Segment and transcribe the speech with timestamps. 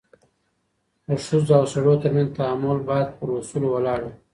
[1.07, 4.13] د ښځو او سړو ترمنځ تعامل بايد پر اصولو ولاړ وي.